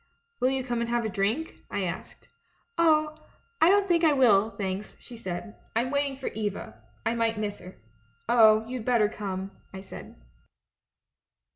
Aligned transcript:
'Will 0.39 0.49
you 0.49 0.63
come 0.63 0.81
and 0.81 0.89
have 0.89 1.05
a 1.05 1.09
drink?' 1.09 1.57
I 1.69 1.83
asked." 1.83 2.27
'Oh, 2.79 3.15
I 3.61 3.69
don't 3.69 3.87
think 3.87 4.03
I 4.03 4.13
will, 4.13 4.49
thanks,' 4.49 4.97
she 4.99 5.15
said. 5.15 5.57
'I'm 5.75 5.91
waiting 5.91 6.15
for 6.15 6.29
Eva— 6.29 6.81
I 7.05 7.13
might 7.13 7.37
miss 7.37 7.59
her.'" 7.59 7.75
'Oh, 8.27 8.65
you'd 8.67 8.83
better 8.83 9.07
come,' 9.07 9.51
I 9.71 9.79
said. 9.81 10.15